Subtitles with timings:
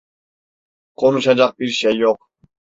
[0.95, 2.29] Konuşacak bir şey yok.